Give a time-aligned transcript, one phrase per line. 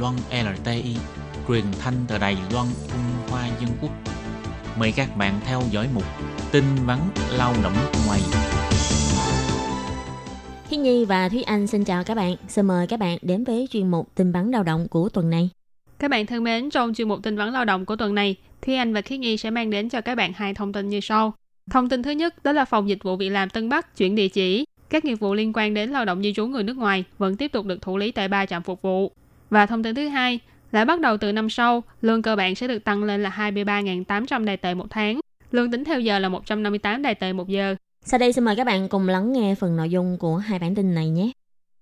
[0.00, 0.96] Loan LTI,
[1.48, 3.90] truyền thanh từ Đài Loan, Trung Hoa Dân Quốc.
[4.78, 6.04] Mời các bạn theo dõi mục
[6.52, 6.98] tin vắn
[7.38, 7.72] lao động
[8.06, 8.20] ngoài.
[10.68, 12.36] Hi Nhi và Thúy Anh xin chào các bạn.
[12.48, 15.50] Xin mời các bạn đến với chuyên mục tin vắn lao động của tuần này.
[15.98, 18.74] Các bạn thân mến, trong chuyên mục tin vắn lao động của tuần này, Thúy
[18.74, 21.34] Anh và Khiết Nhi sẽ mang đến cho các bạn hai thông tin như sau.
[21.70, 24.28] Thông tin thứ nhất đó là Phòng Dịch vụ Việc làm Tân Bắc chuyển địa
[24.28, 24.64] chỉ.
[24.90, 27.52] Các nghiệp vụ liên quan đến lao động di trú người nước ngoài vẫn tiếp
[27.52, 29.12] tục được thủ lý tại ba trạm phục vụ.
[29.50, 30.40] Và thông tin thứ hai
[30.72, 34.44] là bắt đầu từ năm sau, lương cơ bản sẽ được tăng lên là 23.800
[34.44, 35.20] đài tệ một tháng.
[35.50, 37.76] Lương tính theo giờ là 158 đài tệ một giờ.
[38.04, 40.74] Sau đây xin mời các bạn cùng lắng nghe phần nội dung của hai bản
[40.74, 41.30] tin này nhé.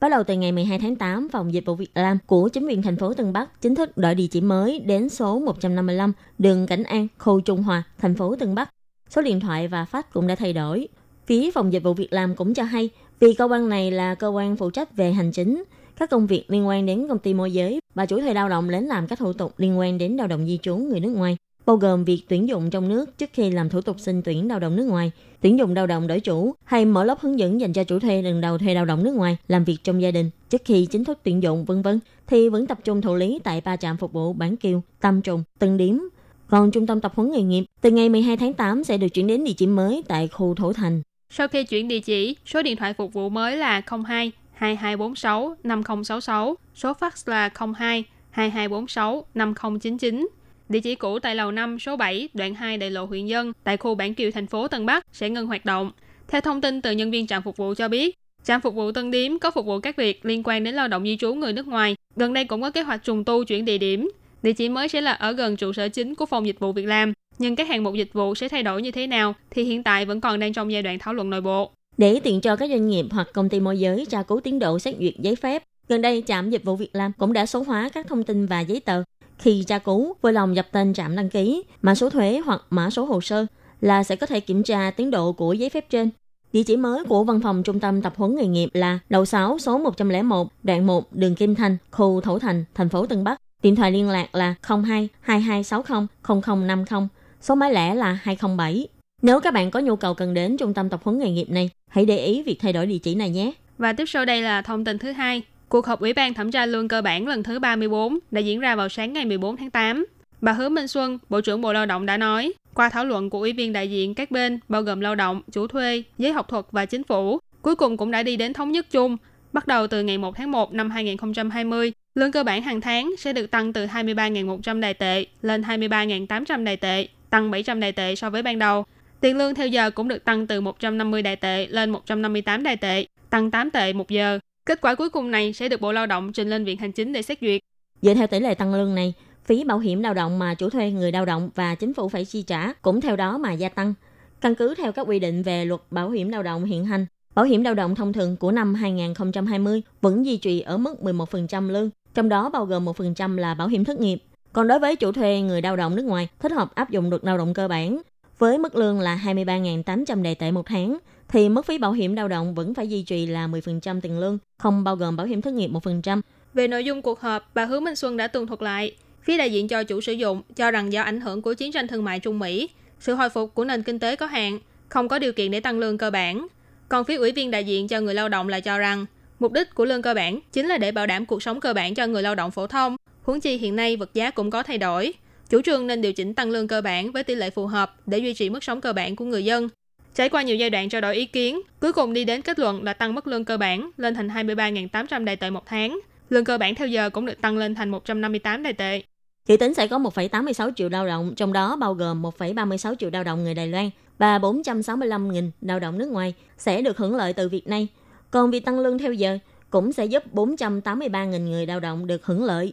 [0.00, 2.82] Bắt đầu từ ngày 12 tháng 8, Phòng Dịch vụ Việc làm của chính quyền
[2.82, 6.82] thành phố Tân Bắc chính thức đổi địa chỉ mới đến số 155 đường Cảnh
[6.82, 8.70] An, khu Trung Hòa, thành phố Tân Bắc.
[9.08, 10.88] Số điện thoại và fax cũng đã thay đổi.
[11.26, 12.90] Phía Phòng Dịch vụ Việc làm cũng cho hay,
[13.20, 15.64] vì cơ quan này là cơ quan phụ trách về hành chính,
[15.96, 18.70] các công việc liên quan đến công ty môi giới và chủ thuê lao động
[18.70, 21.36] đến làm các thủ tục liên quan đến lao động di trú người nước ngoài,
[21.66, 24.58] bao gồm việc tuyển dụng trong nước trước khi làm thủ tục xin tuyển lao
[24.58, 27.72] động nước ngoài, tuyển dụng lao động đổi chủ hay mở lớp hướng dẫn dành
[27.72, 30.30] cho chủ thuê lần đầu thuê lao động nước ngoài làm việc trong gia đình
[30.50, 33.60] trước khi chính thức tuyển dụng vân vân thì vẫn tập trung thụ lý tại
[33.64, 35.98] ba trạm phục vụ Bản Kiều, Tam Trùng, Tân Điếm.
[36.46, 39.26] Còn trung tâm tập huấn nghề nghiệp từ ngày 12 tháng 8 sẽ được chuyển
[39.26, 41.02] đến địa chỉ mới tại khu Thổ Thành.
[41.30, 44.32] Sau khi chuyển địa chỉ, số điện thoại phục vụ mới là 02
[44.62, 50.28] 2246 5066, số fax là 02 2246 5099.
[50.68, 53.76] Địa chỉ cũ tại lầu 5 số 7, đoạn 2 đại lộ huyện Dân, tại
[53.76, 55.92] khu Bản Kiều thành phố Tân Bắc sẽ ngừng hoạt động.
[56.28, 59.10] Theo thông tin từ nhân viên trạm phục vụ cho biết, trạm phục vụ Tân
[59.10, 61.66] Điếm có phục vụ các việc liên quan đến lao động di trú người nước
[61.66, 61.96] ngoài.
[62.16, 64.10] Gần đây cũng có kế hoạch trùng tu chuyển địa điểm.
[64.42, 66.86] Địa chỉ mới sẽ là ở gần trụ sở chính của phòng dịch vụ việc
[66.86, 67.12] làm.
[67.38, 70.04] Nhưng các hạng mục dịch vụ sẽ thay đổi như thế nào thì hiện tại
[70.04, 71.72] vẫn còn đang trong giai đoạn thảo luận nội bộ.
[71.98, 74.78] Để tiện cho các doanh nghiệp hoặc công ty môi giới tra cứu tiến độ
[74.78, 77.88] xét duyệt giấy phép, gần đây trạm dịch vụ việc làm cũng đã số hóa
[77.94, 79.02] các thông tin và giấy tờ.
[79.38, 82.90] Khi tra cứu, vui lòng dập tên trạm đăng ký, mã số thuế hoặc mã
[82.90, 83.46] số hồ sơ
[83.80, 86.10] là sẽ có thể kiểm tra tiến độ của giấy phép trên.
[86.52, 89.58] Địa chỉ mới của văn phòng trung tâm tập huấn nghề nghiệp là lầu 6
[89.58, 93.38] số 101, đoạn 1, đường Kim Thành, khu Thổ Thành, thành phố Tân Bắc.
[93.62, 94.54] Điện thoại liên lạc là
[94.84, 96.06] 02 2260
[96.42, 97.08] 0050,
[97.40, 98.88] số máy lẻ là 207.
[99.22, 101.70] Nếu các bạn có nhu cầu cần đến trung tâm tập huấn nghề nghiệp này,
[101.88, 103.52] hãy để ý việc thay đổi địa chỉ này nhé.
[103.78, 105.42] Và tiếp sau đây là thông tin thứ hai.
[105.68, 108.76] Cuộc họp Ủy ban thẩm tra lương cơ bản lần thứ 34 đã diễn ra
[108.76, 110.06] vào sáng ngày 14 tháng 8.
[110.40, 113.38] Bà Hứa Minh Xuân, Bộ trưởng Bộ Lao động đã nói, qua thảo luận của
[113.38, 116.64] Ủy viên đại diện các bên, bao gồm lao động, chủ thuê, giới học thuật
[116.70, 119.16] và chính phủ, cuối cùng cũng đã đi đến thống nhất chung.
[119.52, 123.32] Bắt đầu từ ngày 1 tháng 1 năm 2020, lương cơ bản hàng tháng sẽ
[123.32, 128.30] được tăng từ 23.100 đài tệ lên 23.800 đài tệ, tăng 700 đài tệ so
[128.30, 128.84] với ban đầu.
[129.22, 133.06] Tiền lương theo giờ cũng được tăng từ 150 đài tệ lên 158 đài tệ,
[133.30, 134.38] tăng 8 tệ một giờ.
[134.66, 137.12] Kết quả cuối cùng này sẽ được Bộ Lao động trình lên Viện Hành Chính
[137.12, 137.60] để xét duyệt.
[138.02, 140.90] Dựa theo tỷ lệ tăng lương này, phí bảo hiểm lao động mà chủ thuê
[140.90, 143.94] người lao động và chính phủ phải chi trả cũng theo đó mà gia tăng.
[144.40, 147.44] Căn cứ theo các quy định về luật bảo hiểm lao động hiện hành, bảo
[147.44, 151.90] hiểm lao động thông thường của năm 2020 vẫn duy trì ở mức 11% lương,
[152.14, 154.18] trong đó bao gồm 1% là bảo hiểm thất nghiệp.
[154.52, 157.24] Còn đối với chủ thuê người lao động nước ngoài thích hợp áp dụng luật
[157.24, 158.02] lao động cơ bản
[158.42, 160.98] với mức lương là 23.800 đề tệ một tháng,
[161.28, 164.38] thì mức phí bảo hiểm lao động vẫn phải duy trì là 10% tiền lương,
[164.58, 166.20] không bao gồm bảo hiểm thất nghiệp 1%.
[166.54, 168.96] Về nội dung cuộc họp, bà Hứa Minh Xuân đã tường thuật lại.
[169.22, 171.88] Phía đại diện cho chủ sử dụng cho rằng do ảnh hưởng của chiến tranh
[171.88, 172.68] thương mại Trung Mỹ,
[173.00, 175.78] sự hồi phục của nền kinh tế có hạn, không có điều kiện để tăng
[175.78, 176.46] lương cơ bản.
[176.88, 179.06] Còn phía ủy viên đại diện cho người lao động là cho rằng,
[179.38, 181.94] mục đích của lương cơ bản chính là để bảo đảm cuộc sống cơ bản
[181.94, 182.96] cho người lao động phổ thông.
[183.22, 185.12] Huống chi hiện nay vật giá cũng có thay đổi,
[185.52, 188.18] chủ trương nên điều chỉnh tăng lương cơ bản với tỷ lệ phù hợp để
[188.18, 189.68] duy trì mức sống cơ bản của người dân.
[190.14, 192.82] Trải qua nhiều giai đoạn trao đổi ý kiến, cuối cùng đi đến kết luận
[192.82, 196.00] là tăng mức lương cơ bản lên thành 23.800 đại tệ một tháng.
[196.30, 199.02] Lương cơ bản theo giờ cũng được tăng lên thành 158 đại tệ.
[199.48, 203.24] Dự tính sẽ có 1,86 triệu lao động, trong đó bao gồm 1,36 triệu lao
[203.24, 207.48] động người Đài Loan và 465.000 lao động nước ngoài sẽ được hưởng lợi từ
[207.48, 207.88] việc này.
[208.30, 209.38] Còn việc tăng lương theo giờ
[209.70, 212.72] cũng sẽ giúp 483.000 người lao động được hưởng lợi.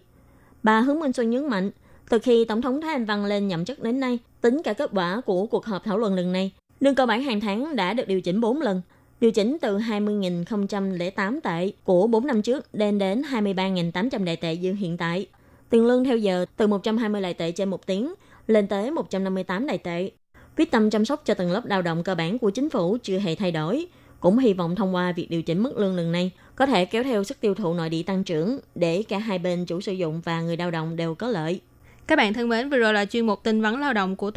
[0.63, 1.71] Bà Hướng Minh Xuân nhấn mạnh,
[2.09, 4.89] từ khi Tổng thống Thái Anh Văn lên nhậm chức đến nay, tính cả kết
[4.93, 8.07] quả của cuộc họp thảo luận lần này, lương cơ bản hàng tháng đã được
[8.07, 8.81] điều chỉnh 4 lần,
[9.21, 14.73] điều chỉnh từ 20.008 tệ của 4 năm trước lên đến 23.800 đại tệ như
[14.73, 15.27] hiện tại.
[15.69, 18.13] Tiền lương theo giờ từ 120 đại tệ trên một tiếng
[18.47, 20.11] lên tới 158 đại tệ.
[20.57, 23.19] Quyết tâm chăm sóc cho tầng lớp lao động cơ bản của chính phủ chưa
[23.19, 23.87] hề thay đổi.
[24.19, 27.03] Cũng hy vọng thông qua việc điều chỉnh mức lương lần này có thể kéo
[27.03, 30.21] theo sức tiêu thụ nội địa tăng trưởng để cả hai bên chủ sử dụng
[30.25, 31.61] và người lao động đều có lợi.
[32.09, 34.27] Các bạn thân mến, vừa rồi là chuyên mục tin vấn lao động của